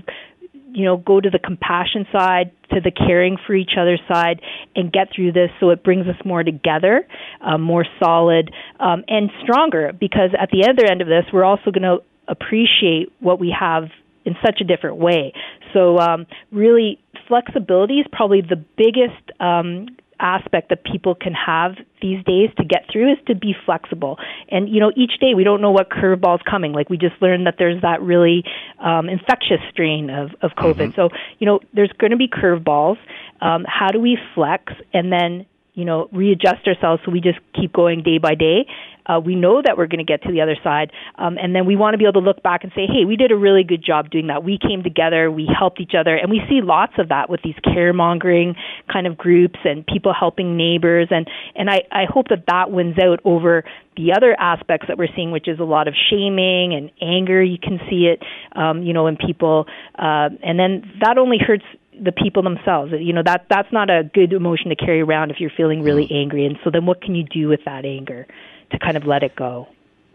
you 0.72 0.86
know 0.86 0.98
go 0.98 1.20
to 1.20 1.30
the 1.30 1.40
compassion 1.40 2.06
side 2.12 2.52
to 2.72 2.80
the 2.82 2.92
caring 2.92 3.38
for 3.48 3.56
each 3.56 3.72
other 3.80 3.98
side 4.08 4.42
and 4.76 4.92
get 4.92 5.08
through 5.16 5.32
this 5.32 5.50
so 5.60 5.70
it 5.72 5.84
brings 5.84 6.08
us 6.08 6.16
more 6.24 6.44
together 6.44 7.08
um, 7.42 7.62
more 7.62 7.86
solid 8.02 8.52
um, 8.80 9.04
and 9.08 9.32
stronger 9.44 9.92
because 10.00 10.32
at 10.40 10.50
the 10.52 10.68
other 10.70 10.86
end 10.90 11.02
of 11.02 11.08
this 11.08 11.26
we're 11.34 11.44
also 11.44 11.72
going 11.72 11.82
to 11.82 11.98
appreciate 12.28 13.12
what 13.20 13.40
we 13.40 13.56
have 13.58 13.86
in 14.26 14.36
such 14.46 14.62
a 14.62 14.64
different 14.64 14.98
way 14.98 15.34
so 15.74 15.98
um, 16.00 16.26
really 16.52 17.00
flexibility 17.28 18.00
is 18.00 18.08
probably 18.12 18.42
the 18.42 18.64
biggest 18.78 19.32
um, 19.40 19.88
aspect 20.20 20.70
that 20.70 20.84
people 20.84 21.16
can 21.16 21.34
have 21.34 21.76
these 22.02 22.24
days 22.26 22.50
to 22.58 22.66
get 22.66 22.86
through 22.92 23.14
is 23.14 23.18
to 23.28 23.36
be 23.36 23.56
flexible. 23.66 24.18
And 24.50 24.70
you 24.70 24.80
know, 24.80 24.92
each 24.96 25.20
day 25.20 25.34
we 25.34 25.44
don't 25.44 25.62
know 25.62 25.72
what 25.72 25.90
curveball's 25.90 26.42
coming. 26.50 26.74
Like 26.74 26.90
we 26.90 26.98
just 26.98 27.22
learned 27.22 27.48
that 27.48 27.56
there's 27.58 27.82
that 27.82 28.02
really 28.02 28.44
um, 28.80 29.10
infectious 29.10 29.60
strain 29.72 30.10
of 30.10 30.32
of 30.42 30.52
COVID. 30.52 30.76
Mm-hmm. 30.76 30.96
So 30.96 31.10
you 31.40 31.48
know, 31.48 31.60
there's 31.74 31.92
going 31.98 32.12
to 32.12 32.18
be 32.18 32.28
curveballs. 32.28 32.98
Um, 33.42 33.66
how 33.68 33.90
do 33.90 34.00
we 34.00 34.18
flex 34.36 34.74
and 34.94 35.12
then 35.12 35.46
you 35.80 35.86
know, 35.86 36.10
readjust 36.12 36.68
ourselves 36.68 37.02
so 37.06 37.12
we 37.12 37.22
just 37.22 37.40
keep 37.56 37.72
going 37.72 38.04
day 38.04 38.18
by 38.18 38.36
day. 38.36 38.68
Uh, 39.06 39.20
we 39.20 39.34
know 39.34 39.60
that 39.66 39.76
we're 39.76 39.88
going 39.88 40.06
to 40.06 40.06
get 40.06 40.22
to 40.22 40.32
the 40.32 40.42
other 40.42 40.56
side, 40.64 40.92
um, 41.16 41.38
and 41.42 41.56
then 41.56 41.66
we 41.66 41.76
want 41.76 41.96
to 41.96 41.98
be 41.98 42.04
able 42.04 42.22
to 42.22 42.26
look 42.26 42.44
back 42.44 42.64
and 42.64 42.72
say, 42.76 42.86
"Hey, 42.86 43.06
we 43.06 43.16
did 43.16 43.32
a 43.32 43.36
really 43.36 43.64
good 43.64 43.84
job 43.84 44.12
doing 44.12 44.28
that. 44.28 44.44
We 44.44 44.60
came 44.60 44.84
together, 44.84 45.32
we 45.32 45.48
helped 45.48 45.82
each 45.82 45.94
other, 45.98 46.16
and 46.16 46.30
we 46.30 46.42
see 46.48 46.62
lots 46.62 46.94
of 47.00 47.10
that 47.10 47.28
with 47.28 47.42
these 47.42 47.56
caremongering 47.66 48.56
kind 48.92 49.08
of 49.08 49.18
groups 49.18 49.58
and 49.64 49.88
people 49.88 50.14
helping 50.14 50.58
neighbors, 50.58 51.08
and 51.10 51.28
and 51.56 51.72
I 51.72 51.82
I 51.92 52.06
hope 52.06 52.28
that 52.28 52.44
that 52.48 52.70
wins 52.70 52.98
out 53.00 53.20
over 53.24 53.64
the 53.98 54.14
other 54.16 54.36
aspects 54.40 54.88
that 54.90 54.98
we're 54.98 55.14
seeing, 55.16 55.32
which 55.32 55.48
is 55.48 55.60
a 55.60 55.64
lot 55.64 55.88
of 55.88 55.96
shaming 56.10 56.76
and 56.76 56.92
anger. 57.02 57.42
You 57.42 57.58
can 57.58 57.80
see 57.90 58.14
it, 58.14 58.22
um, 58.56 58.84
you 58.84 58.94
know, 58.94 59.08
in 59.08 59.18
people, 59.18 59.66
uh, 59.98 60.30
and 60.44 60.60
then 60.60 60.84
that 61.02 61.18
only 61.18 61.40
hurts 61.40 61.66
the 62.04 62.12
people 62.12 62.44
themselves. 62.44 62.94
You 62.98 63.14
know 63.14 63.24
that 63.24 63.46
that's 63.50 63.72
not 63.72 63.90
a 63.90 64.04
good 64.14 64.34
emotion 64.34 64.70
to 64.70 64.76
carry 64.76 65.02
around 65.02 65.32
if 65.32 65.40
you're 65.40 65.52
feeling 65.56 65.82
really 65.82 66.08
mm. 66.08 66.16
angry. 66.16 66.46
And 66.46 66.58
so 66.64 66.70
then 66.72 66.86
what 66.86 67.02
can 67.02 67.16
you 67.16 67.24
do 67.24 67.48
with 67.48 67.62
that 67.66 67.86
anger 67.86 68.28
to 68.72 68.80
kind 68.80 68.98
of 68.98 69.06
let 69.06 69.24
it 69.24 69.36
go? 69.36 69.68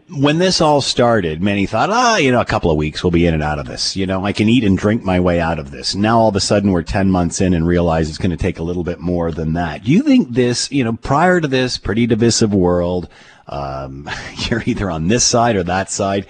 When 0.07 0.37
this 0.37 0.61
all 0.61 0.81
started, 0.81 1.41
many 1.41 1.65
thought, 1.65 1.89
ah, 1.89 2.17
you 2.17 2.31
know, 2.31 2.39
a 2.39 2.45
couple 2.45 2.69
of 2.69 2.77
weeks 2.77 3.03
we'll 3.03 3.09
be 3.09 3.25
in 3.25 3.33
and 3.33 3.41
out 3.41 3.57
of 3.57 3.65
this. 3.65 3.95
You 3.95 4.05
know, 4.05 4.23
I 4.23 4.33
can 4.33 4.47
eat 4.47 4.63
and 4.63 4.77
drink 4.77 5.03
my 5.03 5.19
way 5.19 5.39
out 5.39 5.57
of 5.57 5.71
this. 5.71 5.95
Now 5.95 6.19
all 6.19 6.29
of 6.29 6.35
a 6.35 6.39
sudden 6.39 6.71
we're 6.71 6.83
10 6.83 7.09
months 7.09 7.41
in 7.41 7.55
and 7.55 7.65
realize 7.65 8.07
it's 8.07 8.19
going 8.19 8.29
to 8.29 8.37
take 8.37 8.59
a 8.59 8.63
little 8.63 8.83
bit 8.83 8.99
more 8.99 9.31
than 9.31 9.53
that. 9.53 9.83
Do 9.83 9.91
you 9.91 10.03
think 10.03 10.29
this, 10.29 10.71
you 10.71 10.83
know, 10.83 10.93
prior 10.93 11.41
to 11.41 11.47
this 11.47 11.79
pretty 11.79 12.05
divisive 12.05 12.53
world, 12.53 13.09
um, 13.47 14.07
you're 14.49 14.61
either 14.67 14.91
on 14.91 15.07
this 15.07 15.23
side 15.23 15.55
or 15.55 15.63
that 15.63 15.89
side 15.89 16.27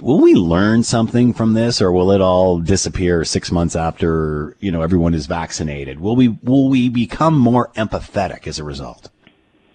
will 0.00 0.20
we 0.20 0.34
learn 0.34 0.82
something 0.82 1.32
from 1.32 1.54
this 1.54 1.80
or 1.80 1.92
will 1.92 2.10
it 2.10 2.20
all 2.20 2.58
disappear 2.58 3.24
six 3.24 3.50
months 3.52 3.76
after, 3.76 4.56
you 4.60 4.70
know, 4.70 4.82
everyone 4.82 5.14
is 5.14 5.26
vaccinated? 5.26 6.00
Will 6.00 6.16
we, 6.16 6.28
will 6.42 6.68
we 6.68 6.88
become 6.88 7.38
more 7.38 7.68
empathetic 7.76 8.46
as 8.46 8.58
a 8.58 8.64
result? 8.64 9.10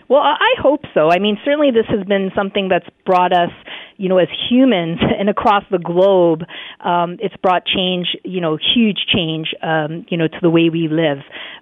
Well, 0.10 0.22
I 0.22 0.53
hope 0.60 0.82
so. 0.94 1.10
I 1.10 1.20
mean, 1.20 1.38
certainly 1.44 1.72
this 1.72 1.88
has 1.88 2.06
been 2.06 2.32
something 2.36 2.70
that's 2.70 2.88
brought 3.06 3.34
us 3.34 3.50
you 3.97 4.09
know, 4.09 4.17
as 4.17 4.27
humans 4.50 5.00
and 5.19 5.29
across 5.29 5.63
the 5.71 5.79
globe, 5.79 6.41
um, 6.83 7.17
it's 7.21 7.35
brought 7.38 7.65
change, 7.65 8.07
you 8.23 8.41
know, 8.41 8.57
huge 8.57 9.05
change, 9.13 9.53
um, 9.62 10.05
you 10.09 10.17
know, 10.17 10.27
to 10.27 10.38
the 10.41 10.50
way 10.50 10.69
we 10.69 10.88
live. 10.88 11.19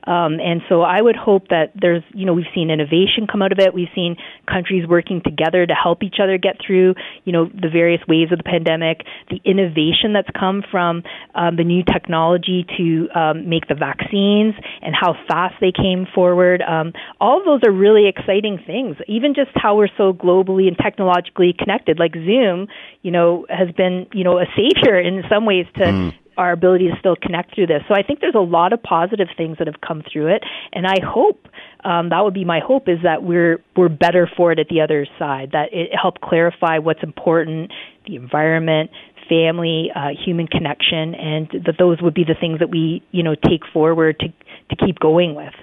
Um, 0.07 0.39
and 0.39 0.61
so 0.67 0.81
I 0.81 1.01
would 1.01 1.15
hope 1.15 1.49
that 1.49 1.71
there's, 1.79 2.03
you 2.13 2.25
know, 2.25 2.33
we've 2.33 2.49
seen 2.55 2.71
innovation 2.71 3.27
come 3.31 3.41
out 3.41 3.51
of 3.51 3.59
it. 3.59 3.73
We've 3.73 3.91
seen 3.93 4.15
countries 4.49 4.87
working 4.87 5.21
together 5.23 5.65
to 5.65 5.73
help 5.73 6.03
each 6.03 6.15
other 6.21 6.37
get 6.37 6.57
through, 6.65 6.95
you 7.23 7.31
know, 7.31 7.45
the 7.45 7.69
various 7.71 8.01
waves 8.07 8.31
of 8.31 8.39
the 8.39 8.43
pandemic, 8.43 9.05
the 9.29 9.39
innovation 9.45 10.13
that's 10.13 10.29
come 10.37 10.63
from 10.71 11.03
um, 11.35 11.55
the 11.55 11.63
new 11.63 11.83
technology 11.83 12.65
to 12.77 13.09
um, 13.13 13.49
make 13.49 13.67
the 13.67 13.75
vaccines 13.75 14.55
and 14.81 14.95
how 14.99 15.13
fast 15.27 15.55
they 15.61 15.71
came 15.71 16.07
forward. 16.13 16.61
Um, 16.61 16.93
all 17.19 17.39
of 17.39 17.45
those 17.45 17.61
are 17.67 17.71
really 17.71 18.07
exciting 18.07 18.59
things. 18.65 18.97
Even 19.07 19.33
just 19.35 19.51
how 19.55 19.75
we're 19.77 19.93
so 19.97 20.13
globally 20.13 20.67
and 20.67 20.77
technologically 20.77 21.53
connected, 21.57 21.99
like 21.99 22.13
Zoom, 22.25 22.67
you 23.01 23.11
know, 23.11 23.45
has 23.49 23.71
been, 23.75 24.07
you 24.13 24.23
know, 24.23 24.39
a 24.39 24.45
savior 24.55 24.99
in 24.99 25.23
some 25.29 25.45
ways 25.45 25.65
to 25.75 25.83
mm. 25.83 26.13
our 26.37 26.51
ability 26.51 26.89
to 26.89 26.95
still 26.99 27.15
connect 27.15 27.55
through 27.55 27.67
this. 27.67 27.81
So 27.87 27.93
I 27.93 28.03
think 28.03 28.19
there's 28.19 28.35
a 28.35 28.39
lot 28.39 28.73
of 28.73 28.81
positive 28.81 29.27
things 29.35 29.57
that 29.57 29.67
have 29.67 29.81
come 29.81 30.03
through 30.11 30.27
it, 30.35 30.43
and 30.73 30.85
I 30.87 30.97
hope 31.03 31.47
um, 31.83 32.09
that 32.09 32.21
would 32.23 32.33
be 32.33 32.45
my 32.45 32.59
hope 32.59 32.87
is 32.87 32.99
that 33.03 33.23
we're 33.23 33.61
we're 33.75 33.89
better 33.89 34.29
for 34.37 34.51
it 34.51 34.59
at 34.59 34.67
the 34.69 34.81
other 34.81 35.07
side. 35.17 35.51
That 35.53 35.69
it 35.71 35.91
helped 35.99 36.21
clarify 36.21 36.77
what's 36.77 37.03
important, 37.03 37.71
the 38.05 38.15
environment, 38.15 38.91
family, 39.27 39.89
uh, 39.95 40.09
human 40.23 40.47
connection, 40.47 41.15
and 41.15 41.47
that 41.65 41.75
those 41.79 42.01
would 42.01 42.13
be 42.13 42.23
the 42.23 42.35
things 42.39 42.59
that 42.59 42.69
we 42.69 43.01
you 43.11 43.23
know 43.23 43.35
take 43.35 43.61
forward 43.73 44.19
to 44.19 44.27
to 44.27 44.85
keep 44.85 44.99
going 44.99 45.35
with. 45.35 45.53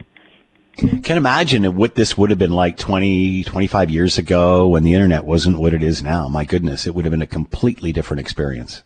Can 0.79 1.17
imagine 1.17 1.75
what 1.75 1.97
this 1.97 2.17
would 2.17 2.31
have 2.31 2.39
been 2.39 2.53
like 2.53 2.77
20, 2.77 3.43
25 3.43 3.91
years 3.91 4.17
ago 4.17 4.69
when 4.69 4.85
the 4.85 4.95
internet 4.95 5.25
wasn't 5.25 5.59
what 5.59 5.75
it 5.75 5.83
is 5.83 6.05
now. 6.05 6.29
My 6.29 6.45
goodness, 6.45 6.87
it 6.87 6.95
would 6.95 7.05
have 7.05 7.11
been 7.11 7.23
a 7.23 7.27
completely 7.27 7.93
different 7.93 8.21
experience. 8.21 8.85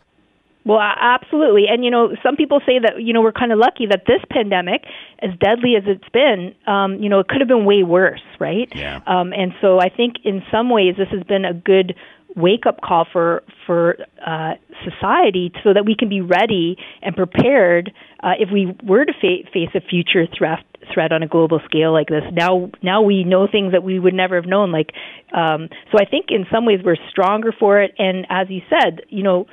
Well, 0.65 0.79
absolutely. 0.79 1.65
And, 1.69 1.83
you 1.83 1.91
know, 1.91 2.15
some 2.23 2.35
people 2.35 2.61
say 2.65 2.79
that, 2.79 3.01
you 3.01 3.13
know, 3.13 3.21
we're 3.21 3.33
kind 3.33 3.51
of 3.51 3.59
lucky 3.59 3.85
that 3.87 4.03
this 4.07 4.21
pandemic, 4.29 4.85
as 5.19 5.31
deadly 5.39 5.75
as 5.75 5.83
it's 5.85 6.07
been, 6.09 6.55
um, 6.65 7.03
you 7.03 7.09
know, 7.09 7.19
it 7.19 7.27
could 7.27 7.41
have 7.41 7.49
been 7.49 7.65
way 7.65 7.83
worse, 7.83 8.23
right? 8.39 8.71
Yeah. 8.73 9.01
Um, 9.05 9.33
and 9.33 9.53
so 9.61 9.79
I 9.79 9.89
think 9.89 10.15
in 10.23 10.41
some 10.49 10.69
ways 10.69 10.95
this 10.97 11.09
has 11.09 11.23
been 11.23 11.45
a 11.45 11.53
good 11.53 11.95
wake 12.35 12.65
up 12.65 12.81
call 12.81 13.05
for 13.11 13.43
for 13.67 13.97
uh, 14.25 14.53
society 14.83 15.51
so 15.63 15.73
that 15.73 15.85
we 15.85 15.95
can 15.95 16.09
be 16.09 16.21
ready 16.21 16.77
and 17.03 17.15
prepared 17.15 17.91
uh, 18.23 18.31
if 18.39 18.49
we 18.51 18.75
were 18.83 19.05
to 19.05 19.13
fa- 19.13 19.47
face 19.53 19.69
a 19.75 19.81
future 19.81 20.25
threat 20.35 20.65
threat 20.93 21.11
on 21.11 21.23
a 21.23 21.27
global 21.27 21.59
scale 21.65 21.91
like 21.91 22.07
this. 22.07 22.23
Now 22.31 22.71
now 22.81 23.01
we 23.01 23.23
know 23.23 23.47
things 23.47 23.71
that 23.71 23.83
we 23.83 23.99
would 23.99 24.13
never 24.13 24.35
have 24.35 24.45
known. 24.45 24.71
Like 24.71 24.91
um, 25.33 25.69
so, 25.91 25.97
I 25.99 26.05
think 26.05 26.27
in 26.29 26.45
some 26.51 26.65
ways 26.65 26.79
we're 26.83 26.97
stronger 27.09 27.51
for 27.57 27.81
it. 27.81 27.93
And 27.97 28.25
as 28.29 28.49
you 28.49 28.61
said, 28.69 29.01
you 29.09 29.23
know, 29.23 29.47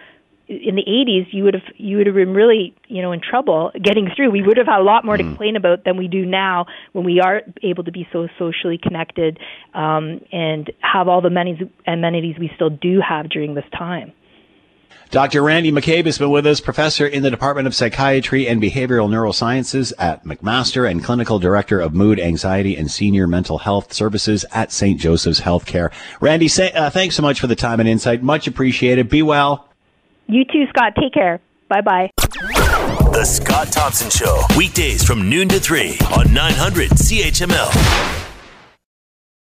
in 0.51 0.75
the 0.75 0.83
80s 0.83 1.33
you 1.33 1.45
would 1.45 1.55
have 1.55 1.63
you 1.77 1.99
would 1.99 2.07
have 2.07 2.17
been 2.17 2.35
really 2.35 2.75
you 2.89 3.03
know 3.03 3.13
in 3.13 3.21
trouble 3.21 3.71
getting 3.81 4.11
through 4.17 4.33
we 4.33 4.43
would 4.43 4.57
have 4.57 4.67
had 4.67 4.81
a 4.81 4.83
lot 4.83 5.05
more 5.05 5.17
to 5.17 5.23
mm. 5.23 5.29
complain 5.29 5.55
about 5.55 5.85
than 5.85 5.97
we 5.97 6.09
do 6.09 6.27
now 6.27 6.67
when 6.91 7.05
we 7.05 7.21
are 7.21 7.43
able 7.63 7.85
to 7.85 7.93
be 7.93 8.09
so 8.13 8.27
socially 8.37 8.77
connected 8.77 9.39
um, 9.75 10.21
and 10.33 10.73
have 10.81 11.07
all 11.07 11.21
the 11.21 11.29
amenities 11.87 12.37
we 12.41 12.51
still 12.57 12.69
do 12.69 13.01
have 13.01 13.31
during 13.31 13.55
this 13.55 13.65
time 13.79 14.13
Dr. 15.11 15.43
Randi 15.43 15.73
McCabe 15.73 16.07
has 16.07 16.19
been 16.19 16.31
with 16.31 16.47
us, 16.47 16.61
professor 16.61 17.07
in 17.07 17.23
the 17.23 17.31
Department 17.31 17.67
of 17.67 17.75
Psychiatry 17.75 18.47
and 18.47 18.63
Behavioral 18.63 19.09
Neurosciences 19.09 19.93
at 19.99 20.25
McMaster 20.25 20.89
and 20.89 21.03
clinical 21.03 21.39
director 21.39 21.81
of 21.81 21.93
mood, 21.93 22.21
anxiety, 22.21 22.77
and 22.77 22.91
senior 22.91 23.27
mental 23.27 23.59
health 23.59 23.93
services 23.93 24.45
at 24.53 24.71
St. 24.71 25.01
Joseph's 25.01 25.41
Healthcare. 25.41 25.91
Randi, 26.21 26.47
say, 26.47 26.71
uh, 26.73 26.91
thanks 26.91 27.17
so 27.17 27.23
much 27.23 27.41
for 27.41 27.49
the 27.49 27.57
time 27.57 27.81
and 27.81 27.89
insight. 27.89 28.23
Much 28.23 28.47
appreciated. 28.47 29.09
Be 29.09 29.23
well. 29.23 29.69
You 30.29 30.45
too, 30.45 30.67
Scott. 30.69 30.95
Take 30.95 31.13
care. 31.13 31.41
Bye 31.69 31.81
bye. 31.81 32.11
The 33.13 33.25
Scott 33.25 33.73
Thompson 33.73 34.11
Show, 34.11 34.45
weekdays 34.57 35.03
from 35.03 35.29
noon 35.29 35.49
to 35.49 35.59
3 35.59 35.99
on 36.17 36.33
900 36.33 36.91
CHML. 36.91 38.30